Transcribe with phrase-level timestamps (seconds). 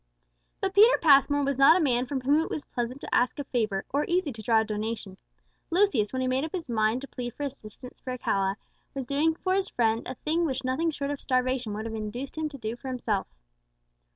[0.61, 3.43] But Peter Passmore was not a man from whom it was pleasant to ask a
[3.43, 5.15] favour, or easy to draw a donation.
[5.69, 8.57] Lucius, when he made up his mind to plead for assistance for Alcala,
[8.95, 12.35] was doing for his friend a thing which nothing short of starvation would have induced
[12.35, 13.27] him to do for himself.